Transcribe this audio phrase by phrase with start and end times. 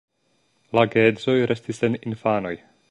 [0.77, 2.57] La geedzoj restis sen infanoj.